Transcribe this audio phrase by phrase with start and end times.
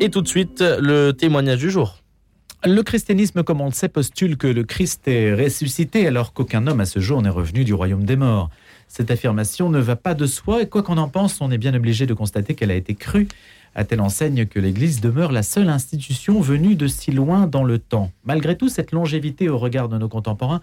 [0.00, 2.02] Et tout de suite, le témoignage du jour.
[2.64, 6.80] Le christianisme, comme on le sait, postule que le Christ est ressuscité alors qu'aucun homme
[6.80, 8.50] à ce jour n'est revenu du royaume des morts.
[8.86, 11.74] Cette affirmation ne va pas de soi et quoi qu'on en pense, on est bien
[11.74, 13.26] obligé de constater qu'elle a été crue
[13.74, 17.78] à telle enseigne que l'Église demeure la seule institution venue de si loin dans le
[17.78, 18.12] temps.
[18.24, 20.60] Malgré tout, cette longévité au regard de nos contemporains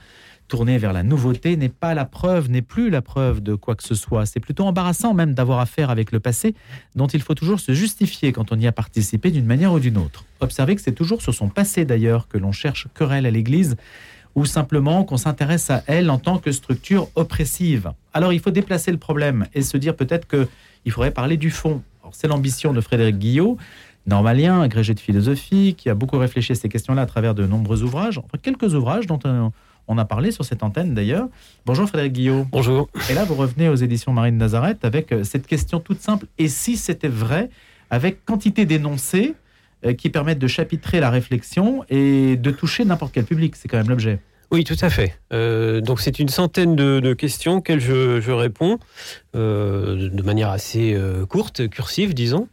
[0.50, 3.84] tourner vers la nouveauté n'est pas la preuve, n'est plus la preuve de quoi que
[3.84, 4.26] ce soit.
[4.26, 6.56] C'est plutôt embarrassant même d'avoir affaire avec le passé,
[6.96, 9.98] dont il faut toujours se justifier quand on y a participé d'une manière ou d'une
[9.98, 10.26] autre.
[10.42, 13.78] Observez que c'est toujours sur son passé d'ailleurs que l'on cherche querelle à l'Église,
[14.36, 17.92] ou simplement qu'on s'intéresse à elle en tant que structure oppressive.
[18.14, 21.82] Alors il faut déplacer le problème et se dire peut-être qu'il faudrait parler du fond.
[22.12, 23.58] C'est l'ambition de Frédéric Guillot,
[24.08, 27.84] normalien, agrégé de philosophie, qui a beaucoup réfléchi à ces questions-là à travers de nombreux
[27.84, 29.52] ouvrages, enfin, quelques ouvrages dont on
[29.90, 31.28] on a parlé sur cette antenne d'ailleurs.
[31.66, 32.48] Bonjour Frédéric Guillaume.
[32.52, 32.90] Bonjour.
[33.10, 36.28] Et là, vous revenez aux éditions Marine Nazareth avec euh, cette question toute simple.
[36.38, 37.50] Et si c'était vrai,
[37.90, 39.34] avec quantité d'énoncés
[39.86, 43.78] euh, qui permettent de chapitrer la réflexion et de toucher n'importe quel public C'est quand
[43.78, 44.20] même l'objet.
[44.52, 45.16] Oui, tout à fait.
[45.34, 48.78] Euh, donc c'est une centaine de, questions auxquelles je, réponds
[49.34, 50.98] de manière assez
[51.30, 52.48] courte, cursive, disons.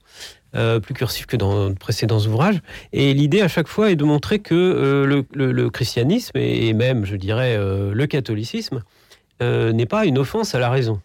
[0.57, 2.61] Euh, plus cursif que dans de précédents ouvrages.
[2.95, 7.17] Et l'idée à chaque fois est de montrer que euh, le, christianisme et même, je
[7.17, 8.83] dirais, euh, le catholicisme
[9.41, 11.01] n'est pas une offense à la raison.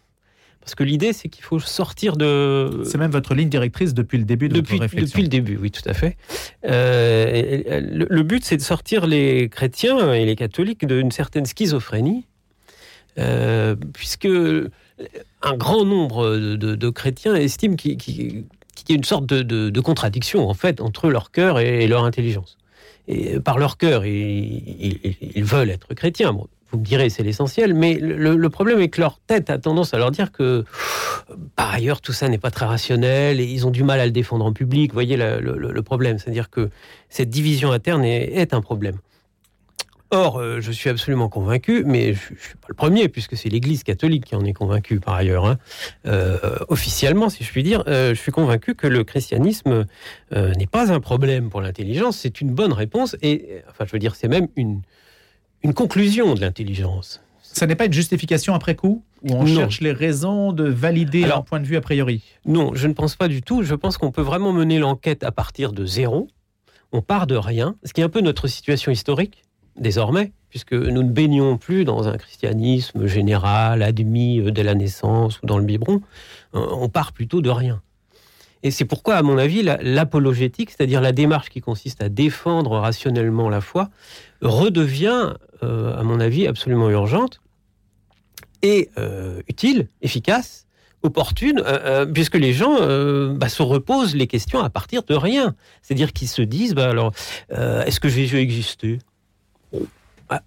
[0.61, 2.83] Parce que l'idée, c'est qu'il faut sortir de.
[2.85, 5.07] C'est même votre ligne directrice depuis le début de depuis, votre réflexion.
[5.07, 6.15] Depuis le début, oui, tout à fait.
[6.63, 12.25] le, but, c'est de sortir les chrétiens et les catholiques d'une certaine schizophrénie,
[13.93, 14.29] puisque
[15.41, 20.53] un grand nombre de, chrétiens estiment qu'ils qu'il y a une sorte de, contradiction en
[20.53, 22.57] fait entre leur cœur et, leur intelligence.
[23.07, 26.31] Et par leur cœur, ils, veulent être chrétiens.
[26.31, 29.97] vous me direz, c'est l'essentiel, mais le, problème est que leur tête a tendance à
[29.97, 30.63] leur dire que,
[31.55, 34.11] par ailleurs, tout ça n'est pas très rationnel et ils ont du mal à le
[34.11, 34.91] défendre en public.
[34.91, 36.69] Vous voyez le, problème, c'est-à-dire que
[37.09, 38.97] cette division interne est un problème.
[40.13, 43.47] Or, euh, je suis absolument convaincu, mais je ne suis pas le premier, puisque c'est
[43.47, 45.57] l'Église catholique qui en est convaincue par ailleurs, hein.
[46.05, 46.37] euh,
[46.67, 49.85] officiellement, si je puis dire, euh, je suis convaincu que le christianisme
[50.31, 54.15] n'est pas un problème pour l'intelligence, c'est une bonne réponse, et enfin, je veux dire,
[54.15, 54.81] c'est même une,
[55.63, 57.21] une conclusion de l'intelligence.
[57.41, 61.45] Ça n'est pas une justification après coup où on cherche les raisons de valider leur
[61.45, 62.23] point de vue a priori?
[62.45, 63.61] Non, je ne pense pas du tout.
[63.61, 66.27] Je pense qu'on peut vraiment mener l'enquête à partir de zéro.
[66.93, 69.43] On part de rien, ce qui est un peu notre situation historique
[69.75, 75.41] désormais, puisque nous ne baignons plus dans un christianisme général, admis euh, dès la naissance
[75.41, 76.01] ou dans le biberon,
[76.55, 77.81] euh, on part plutôt de rien.
[78.63, 83.49] Et c'est pourquoi, à mon avis, l'apologétique, c'est-à-dire la démarche qui consiste à défendre rationnellement
[83.49, 83.89] la foi,
[84.41, 85.33] redevient,
[85.63, 87.41] euh, à mon avis, absolument urgente
[88.61, 88.91] et
[89.47, 90.67] utile, efficace,
[91.01, 91.63] opportune,
[92.13, 92.75] puisque les gens
[93.33, 95.55] bah, se reposent les questions à partir de rien.
[95.81, 97.11] C'est-à-dire qu'ils se disent, bah, alors,
[97.49, 98.99] est-ce que Jésus existait
[100.29, 100.41] bah,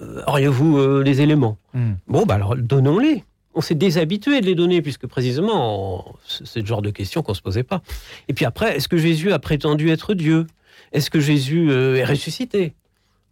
[0.00, 1.92] euh, auriez-vous euh, les éléments hmm.
[2.08, 3.24] Bon, bah alors donnons-les.
[3.54, 7.36] On s'est déshabitué de les donner, puisque précisément, c'est le genre de questions qu'on ne
[7.36, 7.82] se posait pas.
[8.28, 10.46] Et puis après, est-ce que Jésus a prétendu être Dieu?
[10.92, 12.74] Est-ce que Jésus euh, est ressuscité?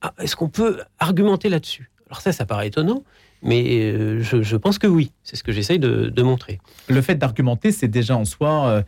[0.03, 1.91] Ah, Est-ce qu'on peut argumenter là-dessus?
[2.09, 3.05] Alors ça, ça paraît étonnant,
[3.43, 5.13] mais je, pense que oui.
[5.23, 6.59] C'est ce que j'essaye de, de, montrer.
[6.89, 8.83] Le fait d'argumenter, c'est déjà en soi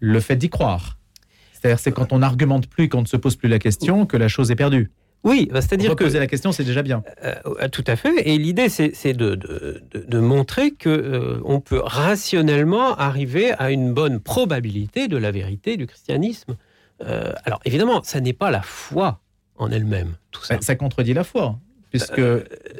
[0.00, 0.98] le fait d'y croire.
[1.62, 4.26] C'est-à-dire, c'est quand on n'argumente plus, qu'on ne se pose plus la question, que la
[4.26, 4.90] chose est perdue.
[5.24, 7.02] Oui, bah, c'est-à-dire que poser la question, c'est déjà bien.
[7.24, 8.28] Euh, euh, tout à fait.
[8.28, 14.18] Et l'idée, c'est de, de, montrer que euh, on peut rationnellement arriver à une bonne
[14.20, 16.56] probabilité de la vérité du christianisme.
[17.44, 19.20] alors, évidemment, ça n'est pas la foi
[19.56, 20.14] en elle-même.
[20.30, 20.60] Tout ça.
[20.60, 21.58] ça contredit la foi.
[21.90, 22.22] Puisque,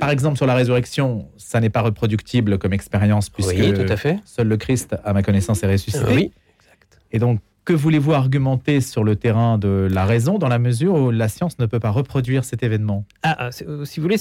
[0.00, 3.96] par exemple, sur la résurrection, ça n'est pas reproductible comme expérience, puisque oui, tout à
[3.96, 4.18] fait.
[4.24, 6.06] seul le Christ, à ma connaissance, est ressuscité.
[6.08, 6.98] Oui, exact.
[7.10, 11.10] Et donc, que voulez-vous argumenter sur le terrain de la raison dans la mesure où
[11.10, 13.04] la science ne peut pas reproduire cet événement?
[13.22, 14.16] Ah, ah euh, Si vous voulez,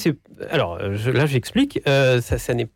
[0.50, 1.82] alors là j'explique.
[1.88, 2.70] Euh, ça, n'est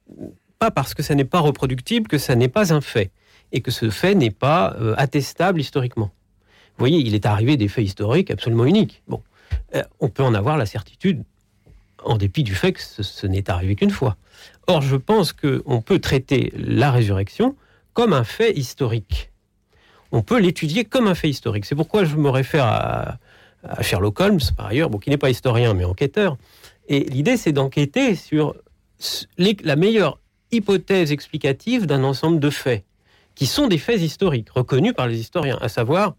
[0.59, 3.11] pas parce que ça n'est pas reproductible que ça n'est pas un fait
[3.51, 6.11] et que ce fait n'est pas euh, attestable historiquement.
[6.77, 9.03] Vous voyez, il est arrivé des faits historiques absolument uniques.
[9.07, 9.21] Bon,
[9.99, 11.23] on peut en avoir la certitude
[12.03, 14.17] en dépit du fait que ce, ce n'est arrivé qu'une fois.
[14.67, 17.55] Or, je pense qu'on peut traiter la résurrection
[17.93, 19.31] comme un fait historique
[20.15, 21.65] on peut l'étudier comme un fait historique.
[21.65, 23.17] C'est pourquoi je me réfère à,
[23.81, 26.37] Sherlock Holmes, par ailleurs, qui n'est pas historien, mais enquêteur.
[26.87, 28.55] Et l'idée, c'est d'enquêter sur
[29.37, 30.19] la meilleure
[30.51, 32.85] hypothèse explicative d'un ensemble de faits,
[33.33, 36.15] qui sont des faits historiques, reconnus par les historiens, à savoir,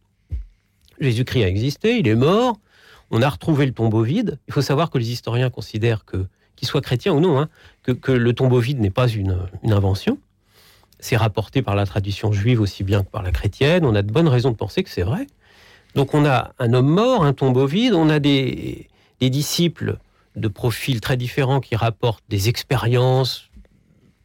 [1.00, 2.58] Jésus-Christ a existé, il est mort,
[3.10, 4.38] on a retrouvé le tombeau vide.
[4.48, 6.26] Il faut savoir que les historiens considèrent que,
[6.56, 7.48] qu'ils soient chrétiens ou non, hein,
[7.84, 10.18] que, le tombeau vide n'est pas une invention,
[10.98, 13.84] c'est rapporté par la tradition juive aussi bien que par la chrétienne.
[13.84, 15.26] On a de bonnes raisons de penser que c'est vrai.
[15.94, 18.88] Donc on a un homme mort, un tombeau vide, on a des,
[19.20, 19.98] disciples
[20.36, 23.50] de profils très différents qui rapportent des expériences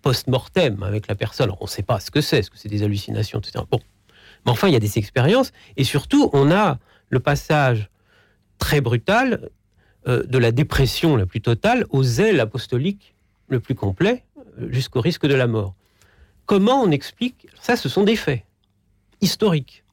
[0.02, 1.52] post-mortem avec la personne.
[1.60, 3.64] On ne sait pas ce que c'est, est-ce que c'est des hallucinations, etc.
[3.70, 3.80] Bon.
[4.46, 5.52] Mais enfin, il y a des expériences.
[5.78, 6.80] Et surtout, on a
[7.10, 7.90] le passage
[8.58, 9.50] très brutal
[10.08, 13.14] euh, de la dépression la plus totale au zèle apostolique
[13.48, 14.24] le plus complet,
[14.60, 15.76] euh, jusqu'au risque de la mort.
[16.52, 18.44] Comment on explique Ça, ce sont des faits
[19.22, 19.86] historiques.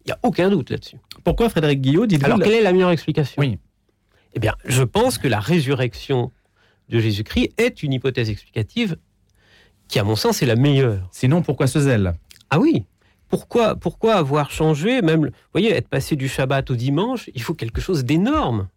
[0.00, 0.96] Il n'y a aucun doute là-dessus.
[1.24, 3.38] Pourquoi Frédéric Guillot dit Alors, quelle est la meilleure explication?
[3.38, 3.58] Oui.
[4.32, 6.32] Eh bien, je pense que la résurrection
[6.88, 8.96] de Jésus-Christ est une hypothèse explicative
[9.88, 11.06] qui, à mon sens, est la meilleure.
[11.12, 12.14] Sinon, pourquoi ce zèle?
[12.48, 12.86] Ah oui
[13.28, 17.52] pourquoi, pourquoi avoir changé, même, vous voyez, être passé du Shabbat au dimanche, il faut
[17.52, 18.68] quelque chose d'énorme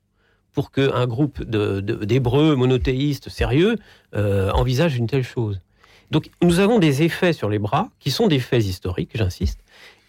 [0.51, 3.77] pour qu'un groupe d'hébreux monothéistes sérieux
[4.13, 5.61] euh, envisage une telle chose.
[6.11, 9.59] Donc nous avons des effets sur les bras qui sont des faits historiques, j'insiste,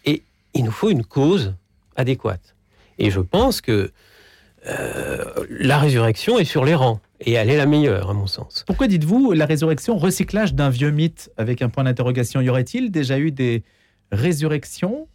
[0.05, 1.53] et il nous faut une cause
[1.95, 2.55] adéquate.
[2.97, 3.91] Et je pense que
[4.67, 6.99] euh, la résurrection est sur les rangs.
[7.23, 8.63] Et elle est la meilleure, à mon sens.
[8.65, 12.41] Pourquoi dites-vous la résurrection, recyclage d'un vieux mythe avec un point d'interrogation?
[12.41, 13.63] Y aurait-il déjà eu des
[14.11, 15.07] résurrections?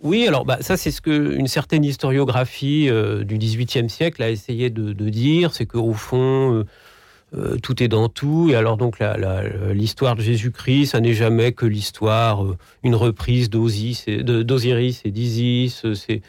[0.00, 4.70] Oui, alors bah, ça c'est ce qu'une certaine historiographie euh, du XVIIIe siècle a essayé
[4.70, 6.64] de, dire, c'est qu'au fond, euh,
[7.36, 8.48] euh, tout est dans tout.
[8.50, 8.98] Et alors donc
[9.72, 12.44] l'histoire de Jésus-Christ, ça n'est jamais que l'histoire,
[12.82, 15.84] une reprise d'Osiris et d'Isis.
[15.94, 16.22] C'est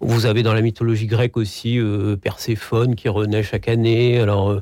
[0.00, 1.80] vous avez dans la mythologie grecque aussi
[2.22, 4.20] Perséphone qui renaît chaque année.
[4.20, 4.60] Alors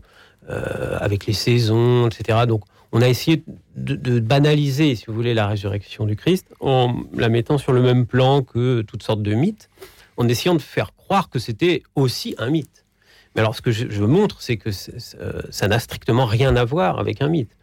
[0.49, 2.41] avec les saisons, etc.
[2.47, 2.63] Donc
[2.95, 3.43] on a essayé
[3.75, 8.07] de, banaliser, si vous voulez, la résurrection du Christ en la mettant sur le même
[8.07, 9.69] plan que toutes sortes de mythes,
[10.17, 12.84] en essayant de faire croire que c'était aussi un mythe.
[13.35, 17.21] Mais alors, ce que je, montre, c'est que ça n'a strictement rien à voir avec
[17.21, 17.57] un mythe.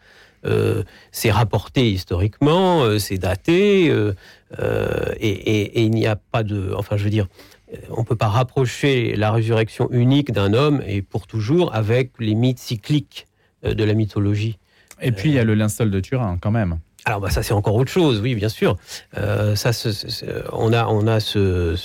[0.44, 4.14] Euh, c'est rapporté historiquement, euh, c'est daté, euh,
[5.20, 6.74] et, et, il n'y a pas de.
[6.76, 7.28] Enfin, je veux dire,
[7.92, 12.34] on ne peut pas rapprocher la résurrection unique d'un homme et pour toujours avec les
[12.34, 13.28] mythes cycliques
[13.64, 14.58] de la mythologie.
[15.02, 16.80] Et puis il y a le linceul de Turin quand même.
[17.06, 18.78] Alors bah, ça c'est encore autre chose, oui bien sûr.
[19.18, 19.72] Euh, ça,
[20.54, 21.76] on a on a ce,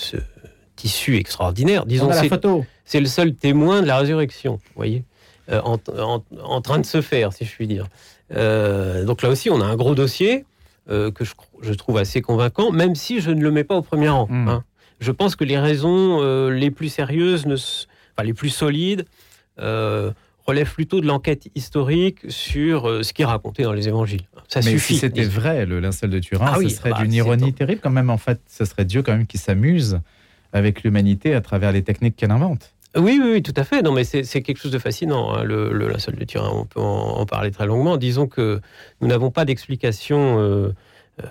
[0.76, 1.86] tissu extraordinaire.
[1.86, 2.64] Disons la photo.
[2.84, 5.02] C'est le seul témoin de la résurrection, vous voyez,
[5.50, 7.86] euh, en, train de se faire, si je puis dire.
[8.32, 10.44] Euh, donc là aussi on a un gros dossier
[10.88, 11.24] que
[11.62, 14.28] je, trouve assez convaincant, même si je ne le mets pas au premier rang.
[14.30, 14.48] Hmm.
[14.48, 14.64] Hein.
[15.00, 19.04] Je pense que les raisons les plus sérieuses, ne, enfin, les plus solides
[20.46, 24.22] relève plutôt de l'enquête historique sur euh, ce qui est raconté dans les évangiles.
[24.48, 27.52] Ça Mais si c'était vrai, le linceul de Turin, ah ce serait bah, d'une ironie
[27.52, 28.10] terrible quand même.
[28.10, 30.00] En fait, ce serait Dieu quand même qui s'amuse
[30.56, 32.72] avec l'humanité à travers les techniques qu'elle invente.
[32.96, 33.82] Oui, oui, tout à fait.
[33.82, 36.50] Non, mais c'est quelque chose de fascinant, hein, le, linceul de Turin.
[36.52, 37.98] On peut en, parler très longuement.
[37.98, 38.60] Disons que
[39.00, 40.74] nous n'avons pas d'explication euh,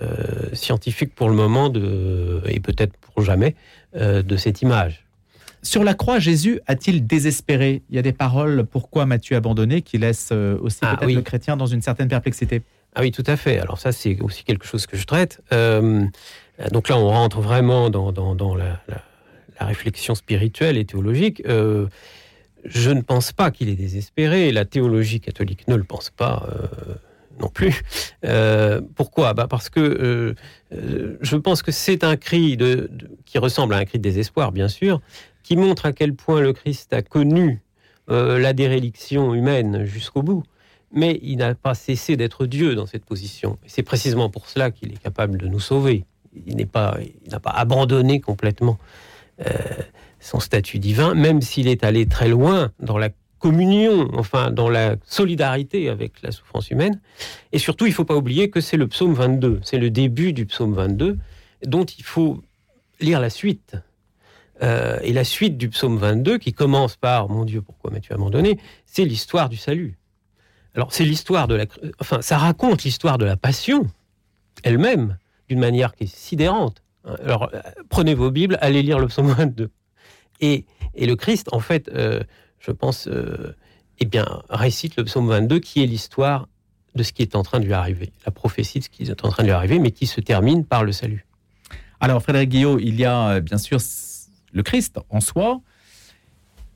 [0.00, 0.14] euh,
[0.52, 3.56] scientifique pour le moment, de, et peut-être pour jamais,
[3.94, 5.06] de cette image.
[5.66, 7.82] Sur la croix, Jésus a-t-il désespéré?
[7.90, 11.22] Il y a des paroles Pourquoi m'as-tu abandonné qui laissent euh, aussi ah peut-être le
[11.22, 12.62] chrétien dans une certaine perplexité.
[12.94, 13.58] Ah oui, tout à fait.
[13.58, 15.42] Alors ça, c'est aussi quelque chose que je traite.
[15.52, 16.04] Euh,
[16.70, 18.80] donc là, on rentre vraiment dans, la,
[19.64, 21.42] réflexion spirituelle et théologique.
[21.46, 21.86] Euh,
[22.64, 24.52] je ne pense pas qu'il est désespéré.
[24.52, 26.48] La théologie catholique ne le pense pas
[27.38, 27.82] non plus.
[28.96, 29.34] pourquoi?
[29.34, 30.34] Bah Parce que
[30.72, 32.90] je pense que c'est un cri de,
[33.24, 35.00] qui ressemble à un cri de désespoir, bien sûr,
[35.44, 37.60] qui montre à quel point le Christ a connu
[38.08, 40.44] euh, la déréliction humaine jusqu'au bout.
[40.92, 43.58] Mais il n'a pas cessé d'être Dieu dans cette position.
[43.66, 46.04] C'est précisément pour cela qu'il est capable de nous sauver.
[46.46, 46.98] Il n'est pas,
[47.30, 48.84] n'a pas abandonné complètement euh,
[50.20, 54.96] son statut divin, même s'il est allé très loin dans la communion, enfin dans la
[55.04, 57.00] solidarité avec la souffrance humaine.
[57.52, 60.32] Et surtout, il ne faut pas oublier que c'est le psaume 22, c'est le début
[60.32, 61.18] du psaume 22,
[61.66, 62.42] dont il faut
[63.00, 63.76] lire la suite.
[64.62, 68.58] Euh, et la suite du psaume 22, qui commence par Mon Dieu, pourquoi m'as-tu abandonné?
[68.86, 69.98] C'est l'histoire du salut.
[70.74, 71.66] Alors, c'est l'histoire de la.
[72.00, 73.86] Enfin, ça raconte l'histoire de la passion
[74.62, 76.82] elle-même, d'une manière qui est sidérante.
[77.06, 79.70] Alors, euh, prenez vos Bibles, allez lire le psaume 22.
[80.40, 82.22] Et, et le Christ, en fait, euh,
[82.58, 83.08] je pense,
[83.98, 86.48] eh bien, récite le psaume 22, qui est l'histoire
[86.94, 89.24] de ce qui est en train de lui arriver, la prophétie de ce qui est
[89.24, 91.26] en train de lui arriver, mais qui se termine par le salut.
[92.00, 93.78] Alors, Frédéric Guillot, il y a bien sûr
[94.52, 95.60] le Christ en soi.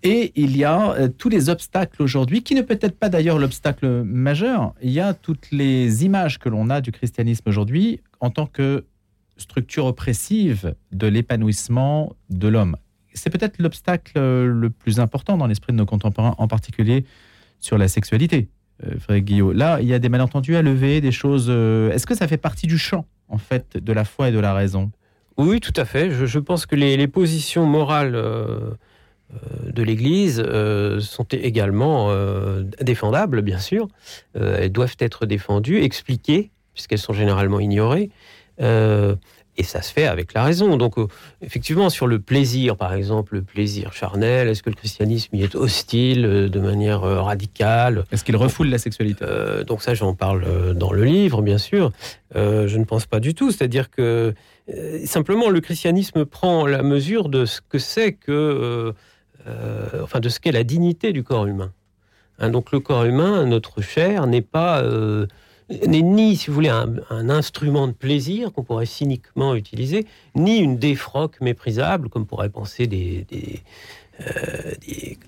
[0.02, 3.38] Et il y a euh, tous les obstacles aujourd'hui, qui ne peut être pas d'ailleurs
[3.38, 4.74] l'obstacle majeur.
[4.82, 8.84] Il y a toutes les images que l'on a du christianisme aujourd'hui en tant que
[9.40, 12.76] structure oppressive de l'épanouissement de l'homme.
[13.14, 17.04] C'est peut-être l'obstacle le plus important dans l'esprit de nos contemporains, en particulier
[17.58, 18.48] sur la sexualité.
[18.86, 19.42] euh, Frédéric.
[19.54, 21.46] Là, il y a des malentendus à lever, des choses.
[21.48, 24.38] euh, Est-ce que ça fait partie du champ, en fait, de la foi et de
[24.38, 24.90] la raison?
[25.36, 26.10] Oui, tout à fait.
[26.10, 28.70] Je, pense que les, positions morales euh,
[29.32, 33.88] euh, de l'Église euh, sont également euh, défendables, bien sûr.
[34.36, 38.10] Euh, elles doivent être défendues, expliquées, puisqu'elles sont généralement ignorées.
[38.60, 39.16] Euh,
[39.60, 40.78] et ça se fait avec la raison.
[40.78, 41.06] Donc, euh,
[41.42, 45.54] effectivement, sur le plaisir, par exemple, le plaisir charnel, est-ce que le christianisme y est
[45.54, 48.04] hostile euh, de manière euh, radicale?
[48.10, 49.24] Est-ce qu'il refoule la sexualité?
[49.66, 51.92] Donc ça, j'en parle dans le livre, bien sûr.
[52.34, 53.50] Je ne pense pas du tout.
[53.50, 54.34] C'est-à-dire que
[55.04, 58.94] simplement le christianisme prend la mesure de ce que c'est que,
[60.02, 61.72] enfin, de ce qu'est la dignité du corps humain.
[62.38, 64.82] Hein, donc le corps humain, notre chair, n'est pas,
[65.86, 70.78] n'est ni, si vous voulez, un, instrument de plaisir qu'on pourrait cyniquement utiliser, ni une
[70.78, 73.62] défroque méprisable, comme pourraient penser des, des,
[74.20, 74.74] euh,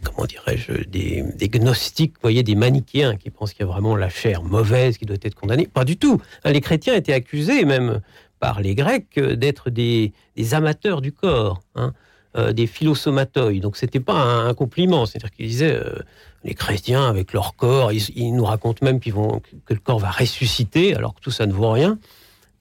[0.03, 4.43] comment dirais-je, des, gnostiques, voyez, des manichéens qui pensent qu'il y a vraiment la chair
[4.43, 5.67] mauvaise qui doit être condamnée.
[5.67, 6.21] Pas du tout.
[6.45, 8.01] Hein, les chrétiens étaient accusés, même
[8.41, 11.93] par les Grecs, euh, d'être des, des amateurs du corps, hein,
[12.35, 13.61] euh, des philosomatoi.
[13.61, 15.05] Donc c'était pas un, compliment.
[15.05, 15.99] C'est-à-dire qu'ils disaient, euh,
[16.45, 20.11] les chrétiens avec leur corps, ils, nous racontent même qu'ils vont, que le corps va
[20.11, 21.99] ressusciter, alors que tout ça ne vaut rien.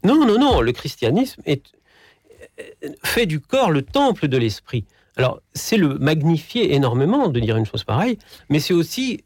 [0.03, 0.59] Non, non, non.
[0.59, 1.71] Le christianisme est,
[2.59, 4.83] euh, fait du corps le temple de l'esprit.
[5.15, 8.17] Alors, c'est le magnifier énormément de dire une chose pareille,
[8.49, 9.23] mais c'est aussi,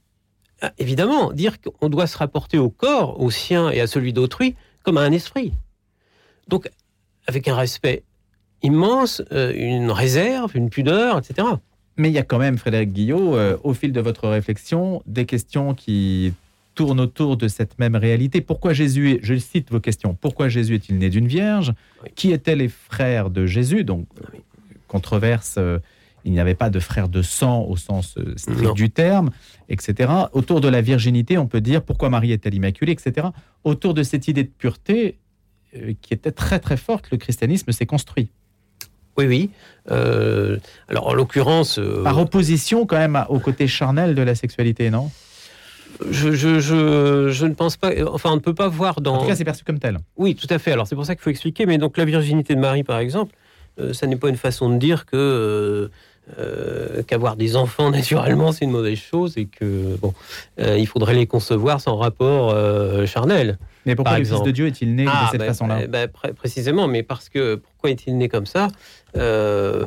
[0.77, 4.97] évidemment, dire qu'on doit se rapporter au corps, au sien et à celui d'autrui, comme
[4.97, 5.53] à un esprit.
[6.47, 6.69] Donc,
[7.25, 8.03] avec un respect
[8.65, 11.47] immense, euh, une réserve, une pudeur, etc.
[11.97, 15.25] Mais il y a quand même, Frédéric Guillot, euh, au fil de votre réflexion, des
[15.25, 16.33] questions qui
[16.73, 18.41] tournent autour de cette même réalité.
[18.41, 21.73] Pourquoi Jésus, est- je cite vos questions, pourquoi Jésus est-il né d'une vierge?
[22.03, 22.09] Oui.
[22.15, 23.85] Qui étaient les frères de Jésus?
[23.85, 24.39] Donc, Oui.
[24.87, 25.79] controverse, euh,
[26.25, 28.73] il n'y avait pas de frères de sang au sens euh, strict Non.
[28.73, 29.29] du terme,
[29.69, 30.11] etc.
[30.33, 33.27] Autour de la virginité, on peut dire pourquoi Marie est-elle immaculée, etc.
[33.63, 35.17] Autour de cette idée de pureté
[35.77, 38.29] euh, qui était très très forte, le christianisme s'est construit.
[39.17, 39.49] Oui, oui.
[39.91, 40.57] Euh,
[40.89, 45.11] alors, en l'occurrence, euh, Par opposition quand même au côté charnel de la sexualité, non?
[46.11, 47.91] Je, je, je, je ne pense pas.
[48.11, 49.15] Enfin, on ne peut pas voir dans.
[49.15, 49.99] En tout cas, c'est perçu comme tel.
[50.17, 50.71] Oui, tout à fait.
[50.73, 51.65] Alors c'est pour ça qu'il faut expliquer.
[51.65, 53.33] Mais donc la virginité de Marie, par exemple,
[53.79, 55.87] euh, ça n'est pas une façon de dire que euh,
[56.39, 60.13] euh, qu'avoir des enfants naturellement c'est une mauvaise chose et que bon,
[60.59, 63.57] euh, il faudrait les concevoir sans rapport euh, charnel.
[63.85, 66.33] Mais pourquoi le Fils de Dieu est-il né Ah, de cette ben, façon-là ben, pré-
[66.33, 68.67] précisément, mais parce que pourquoi est-il né comme ça?
[69.15, 69.85] Euh,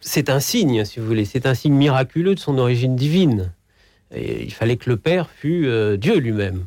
[0.00, 1.24] C'est un signe, si vous voulez.
[1.24, 3.52] C'est un signe miraculeux de son origine divine.
[4.14, 6.66] Et il fallait que le Père fût euh, Dieu lui-même,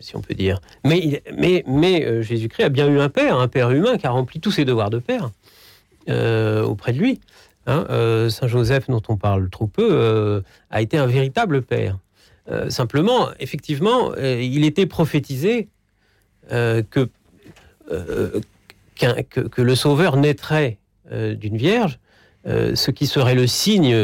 [0.00, 0.60] si on peut dire.
[0.84, 4.10] Mais, mais, mais euh, Jésus-Christ a bien eu un Père, un Père humain qui a
[4.10, 5.30] rempli tous ses devoirs de Père
[6.08, 7.20] auprès de lui.
[7.66, 10.40] Hein, euh, Saint Joseph, dont on parle trop peu, euh,
[10.70, 11.98] a été un véritable Père.
[12.50, 15.68] Euh, simplement, effectivement, il était prophétisé
[16.52, 17.08] euh, que,
[17.90, 18.40] euh,
[18.96, 20.78] que, que le Sauveur naîtrait
[21.12, 21.98] euh, d'une vierge,
[22.46, 23.94] ce qui serait le signe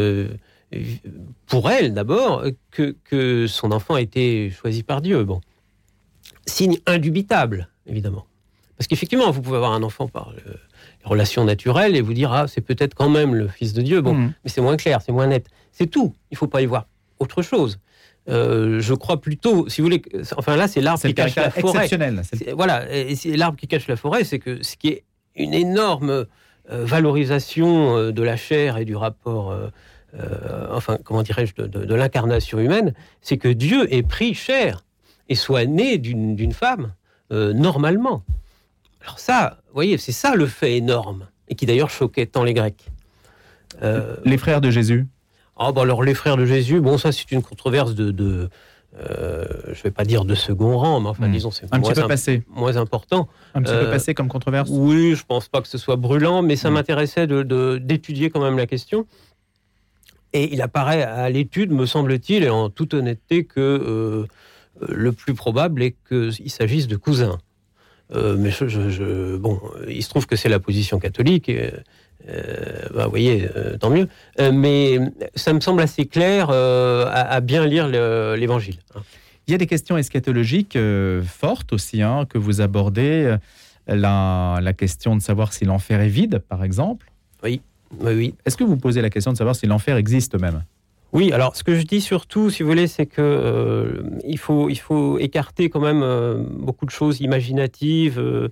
[1.47, 5.25] pour elle d'abord que, que son enfant a été choisi par Dieu.
[5.25, 5.41] Bon,
[6.47, 8.27] signe indubitable, évidemment.
[8.77, 12.33] Parce qu'effectivement, vous pouvez avoir un enfant par le- les relations naturelles et vous dire
[12.33, 14.01] ah c'est peut-être quand même le Fils de Dieu.
[14.03, 14.33] Bon, Mhm.
[14.43, 15.47] mais c'est moins clair, c'est moins net.
[15.73, 16.15] C'est tout.
[16.31, 16.87] Il faut pas y voir
[17.19, 17.79] autre chose.
[18.29, 20.03] Euh, je crois plutôt, si vous voulez,
[20.39, 21.73] enfin là c'est l'arbre qui cache la forêt.
[21.85, 22.23] exceptionnel.
[22.25, 25.05] c'est C'est- Voilà, et c'est l'arbre qui cache la forêt, c'est que ce qui est
[25.37, 29.69] une énorme euh, valorisation euh, de la chair et du rapport, euh,
[30.19, 34.85] euh, enfin, comment dirais-je, de, de- de l'incarnation humaine, c'est que Dieu ait pris chair
[35.29, 36.95] et soit né d'une femme,
[37.31, 38.23] normalement.
[39.03, 42.55] Alors ça, vous voyez, c'est ça le fait énorme, et qui d'ailleurs choquait tant les
[42.55, 42.87] Grecs.
[44.25, 45.07] Les frères de Jésus.
[45.57, 48.49] Ah bah alors les frères de Jésus, bon ça c'est une controverse de, de
[48.99, 51.33] euh, je vais pas dire de second rang, mais enfin Hmm.
[51.33, 52.43] disons c'est Un moins, petit peu passé.
[52.49, 53.29] moins important.
[53.55, 54.71] Un petit Euh, peu passé comme controverse.
[54.73, 56.75] Oui, je pense pas que ce soit brûlant, mais ça Mm.
[56.75, 59.07] m'intéressait de- de- d'étudier quand même la question.
[60.33, 64.27] Et il apparaît à l'étude, me semble-t-il, et en toute honnêteté, que euh,
[64.89, 67.39] le plus probable est qu'il s'agisse de cousins.
[68.13, 71.73] Euh, mais je, je- je- bon, il se trouve que c'est la position catholique, et,
[72.27, 74.09] bah, vous voyez, euh, tant mieux.
[74.41, 74.99] Euh, mais
[75.35, 78.77] ça me semble assez clair euh, à, à bien lire le- l'évangile.
[78.95, 79.01] hein.
[79.47, 83.25] Il y a des questions eschatologiques euh, fortes aussi hein, que vous abordez.
[83.27, 83.37] Euh,
[83.87, 87.05] La, la question de savoir si l'enfer est vide, par exemple.
[87.43, 87.61] Oui,
[88.01, 88.35] oui.
[88.47, 90.63] Est-ce que vous posez la question de savoir si l'enfer existe même?
[91.13, 94.71] Oui, alors ce que je dis surtout, si vous voulez, c'est que euh, il, faut,
[94.71, 98.49] il faut écarter quand même euh, beaucoup de choses imaginatives, euh,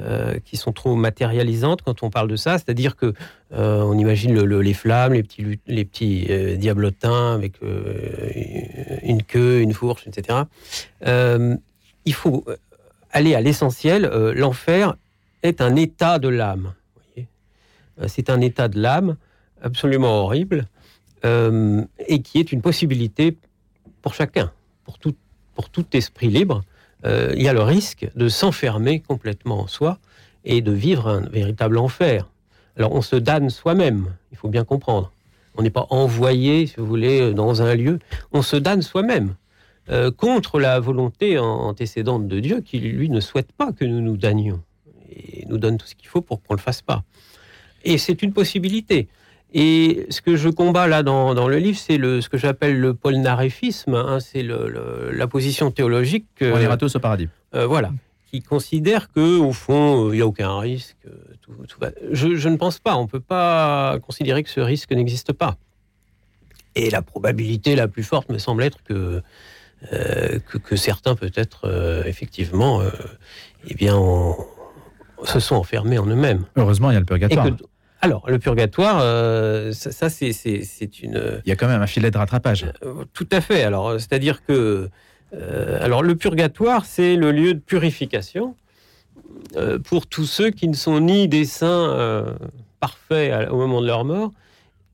[0.00, 3.14] euh, qui sont trop matérialisantes quand on parle de ça, c'est-à-dire que
[3.52, 5.22] euh, on imagine les flammes, les
[5.84, 7.60] petits, euh, diablotins avec
[9.04, 10.40] une queue, une fourche, etc.
[11.06, 12.44] il faut
[13.12, 14.10] aller à l'essentiel.
[14.34, 14.96] L'enfer
[15.44, 16.74] est un état de l'âme.
[18.08, 19.16] C'est un état de l'âme
[19.62, 20.66] absolument horrible
[21.22, 23.36] et qui est une possibilité
[24.02, 24.50] pour chacun,
[24.84, 26.64] pour tout, esprit libre
[27.04, 29.98] il y a le risque de s'enfermer complètement en soi
[30.44, 32.28] et de vivre un véritable enfer.
[32.76, 35.12] Alors on se damne soi-même, il faut bien comprendre.
[35.56, 37.98] On n'est pas envoyé, si vous voulez, dans un lieu.
[38.32, 39.34] On se damne soi-même
[39.90, 44.16] euh, contre la volonté antécédente de Dieu qui, lui, ne souhaite pas que nous nous
[44.16, 44.62] damnions
[45.10, 47.04] et nous donne tout ce qu'il faut pour qu'on ne le fasse pas.
[47.84, 49.08] Et c'est une possibilité.
[49.56, 53.94] Et ce que je combats là dans, le livre, c'est ce que j'appelle le polnaréphisme,
[53.94, 56.26] hein, c'est la position théologique.
[56.42, 57.28] On ira tous au paradis.
[57.54, 57.92] Euh, voilà,
[58.26, 60.96] qui considère que au fond, il n'y a aucun risque.
[62.10, 62.96] je, ne pense pas.
[62.96, 65.56] On ne peut pas considérer que ce risque n'existe pas.
[66.74, 69.22] Et la probabilité la plus forte me semble être que,
[69.92, 72.82] euh, que, certains, peut-être, euh, effectivement,
[73.68, 73.96] eh bien,
[75.22, 76.44] se sont enfermés en eux-mêmes.
[76.56, 77.46] Heureusement, il y a le purgatoire.
[78.04, 80.28] Alors, le purgatoire, euh, ça, c'est
[81.02, 81.40] une.
[81.46, 82.66] Il y a quand même un filet de rattrapage.
[82.84, 83.62] Euh, tout à fait.
[83.62, 84.90] Alors, c'est-à-dire que.
[85.32, 88.56] Euh, alors, le purgatoire, c'est le lieu de purification
[89.84, 92.26] pour tous ceux qui ne sont ni des saints
[92.78, 94.32] parfaits au moment de leur mort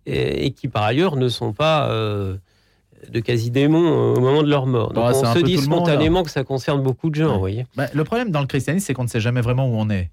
[0.06, 4.92] et, qui, par ailleurs, ne sont pas de quasi-démons au moment de leur mort.
[4.92, 7.66] Donc, on se dit spontanément que ça concerne beaucoup de gens, vous voyez.
[7.74, 10.10] Bah, le problème dans le christianisme, c'est qu'on ne sait jamais vraiment où on est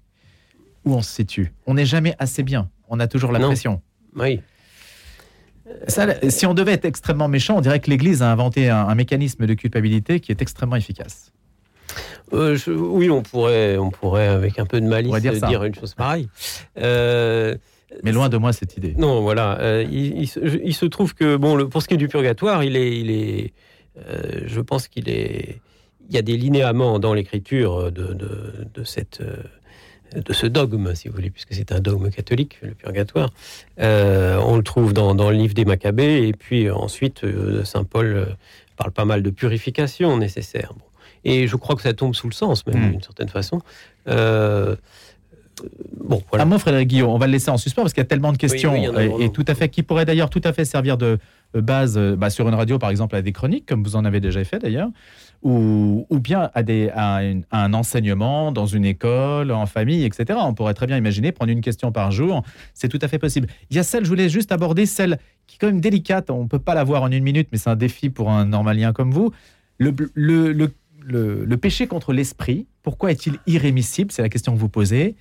[0.84, 1.52] où on se situe.
[1.66, 2.68] On n'est jamais assez bien.
[2.88, 3.80] On a toujours la pression.
[4.16, 4.40] Oui.
[6.28, 9.54] si on devait être extrêmement méchant, on dirait que l'Église a inventé un, mécanisme de
[9.54, 11.32] culpabilité qui est extrêmement efficace.
[12.32, 16.28] Euh, oui, on pourrait, on pourrait, avec un peu de malice, dire, une chose pareille.
[16.78, 17.56] Euh,
[18.02, 18.94] Mais loin de moi cette idée.
[18.98, 19.58] Non, voilà.
[19.60, 23.10] Euh, il, se, trouve que, bon, pour ce qui est du purgatoire, il est, il
[23.10, 23.52] est
[24.46, 25.60] je pense qu'il est,
[26.08, 29.22] il y a des linéaments dans l'écriture de, de, cette
[30.14, 33.30] de ce dogme, si vous voulez, puisque c'est un dogme catholique, le purgatoire.
[33.80, 38.06] Euh, on le trouve dans, le livre des Maccabées, et puis ensuite, euh, Saint Paul
[38.06, 38.26] euh,
[38.76, 40.72] parle pas mal de purification nécessaire.
[41.24, 42.90] Et je crois que ça tombe sous le sens, même, hmm.
[42.92, 43.60] d'une certaine façon.
[44.06, 44.76] bon,
[46.30, 46.44] voilà.
[46.44, 48.32] Un mot, Frédéric Guillaume, on va le laisser en suspens parce qu'il y a tellement
[48.32, 48.74] de questions,
[49.20, 51.18] et, tout à fait, qui pourraient d'ailleurs tout à fait servir de
[51.54, 54.42] base bah, sur une radio, par exemple, à des chroniques, comme vous en avez déjà
[54.44, 54.90] fait d'ailleurs
[55.42, 60.38] ou, bien à, des, un, enseignement dans une école, en famille, etc.
[60.42, 62.42] On pourrait très bien imaginer prendre une question par jour.
[62.74, 63.46] C'est tout à fait possible.
[63.70, 66.30] Il y a celle, je voulais juste aborder celle qui est quand même délicate.
[66.30, 68.46] On ne peut pas la voir en une minute, mais c'est un défi pour un
[68.46, 69.32] normalien comme vous.
[69.78, 74.10] Le, le, le, le péché contre l'esprit, pourquoi est-il irrémissible?
[74.10, 75.14] C'est la question que vous posez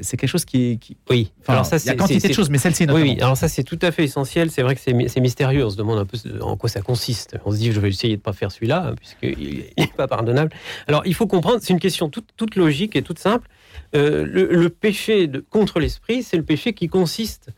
[0.00, 0.96] c'est quelque chose qui, qui...
[1.08, 1.32] oui.
[1.46, 3.78] alors ça, il y a quantité de choses, mais celle-ci Oui, alors ça c'est tout
[3.82, 4.50] à fait essentiel.
[4.50, 5.64] C'est vrai que c'est mystérieux.
[5.64, 7.36] On se demande un peu en quoi ça consiste.
[7.44, 10.52] On se dit, je vais essayer de pas faire celui-là hein, puisqu'il n'est pas pardonnable.
[10.86, 13.48] Alors il faut comprendre, c'est une question toute, toute, logique et toute simple.
[13.94, 17.50] Euh, le, péché de, contre l'esprit, c'est le péché qui consiste,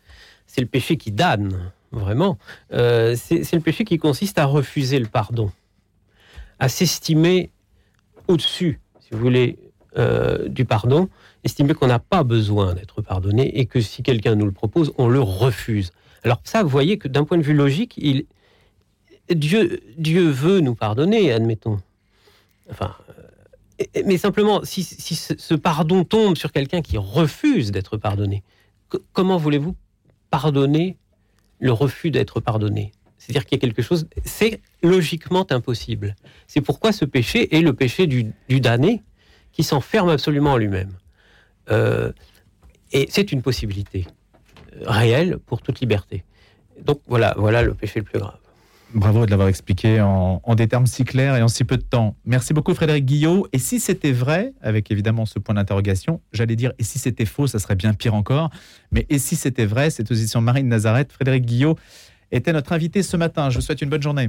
[0.47, 2.39] c'est le péché qui damne vraiment.
[2.73, 5.51] Euh, c'est le péché qui consiste à refuser le pardon,
[6.59, 7.51] à s'estimer
[8.29, 9.59] au-dessus, si vous voulez,
[9.99, 11.09] euh, du pardon
[11.45, 15.09] estimer qu'on n'a pas besoin d'être pardonné et que si quelqu'un nous le propose, on
[15.09, 15.93] le refuse.
[16.23, 18.27] Alors ça, vous voyez que d'un point de vue logique, il,
[19.31, 21.79] Dieu, Dieu veut nous pardonner, admettons.
[22.71, 22.95] Enfin,
[23.81, 28.43] euh, mais simplement, si, ce pardon tombe sur quelqu'un qui refuse d'être pardonné,
[29.13, 29.75] comment voulez-vous
[30.31, 30.97] pardonner
[31.59, 32.93] le refus d'être pardonné?
[33.19, 36.17] C'est-à-dire qu'il y a quelque chose, c'est logiquement impossible.
[36.47, 39.03] C'est pourquoi ce péché est le péché du, du damné
[39.53, 40.93] qui s'enferme absolument en lui-même.
[41.71, 42.13] Euh,
[42.93, 44.07] et c'est une possibilité
[44.75, 46.25] euh, réelle pour toute liberté.
[46.81, 48.37] Donc voilà, voilà le péché le plus grave.
[48.95, 52.15] Bravo de l'avoir expliqué en, des termes si clairs et en si peu de temps.
[52.27, 53.47] Merci beaucoup Frédéric Guillot.
[53.55, 57.47] Et si c'était vrai, avec évidemment ce point d'interrogation, j'allais dire, et si c'était faux,
[57.47, 58.51] ça serait bien pire encore.
[58.91, 61.79] Mais et si c'était vrai, cette position Marine Nazareth, Frédéric Guillot
[62.33, 63.49] était notre invité ce matin.
[63.49, 64.29] Je vous souhaite une bonne journée.